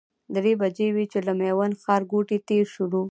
درې 0.35 0.53
بجې 0.61 0.87
وې 0.95 1.05
چې 1.11 1.19
له 1.27 1.33
میوند 1.39 1.79
ښارګوټي 1.83 2.37
تېر 2.49 2.65
شولو. 2.75 3.03